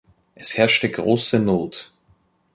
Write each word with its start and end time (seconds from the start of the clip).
Es 0.33 0.57
herrschte 0.57 0.89
große 0.89 1.37
Not. 1.37 1.93